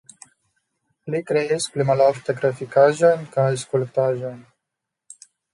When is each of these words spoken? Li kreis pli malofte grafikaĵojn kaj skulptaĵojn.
Li 1.15 1.19
kreis 1.31 1.67
pli 1.75 1.85
malofte 1.91 2.35
grafikaĵojn 2.41 3.23
kaj 3.37 3.47
skulptaĵojn. 3.65 4.45